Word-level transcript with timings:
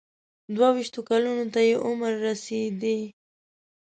دوه 0.55 0.69
ویشتو 0.75 0.99
کلونو 1.09 1.45
ته 1.53 1.59
یې 1.67 1.75
عمر 1.85 2.13
رسېدی. 2.27 2.99